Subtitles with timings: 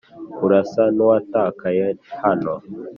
[0.45, 1.87] Urasa nuwatakaye
[2.23, 2.53] hano